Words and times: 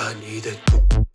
I 0.00 0.14
need 0.20 0.46
it. 0.46 1.07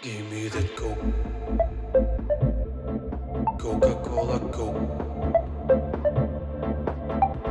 Give 0.00 0.30
me 0.30 0.46
that 0.48 0.76
Coke. 0.76 0.98
Coca 3.58 3.94
Cola 4.04 4.38
Coke. 4.52 4.76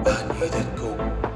I 0.06 0.40
need 0.40 0.52
that 0.52 0.78
Coke. 0.78 1.27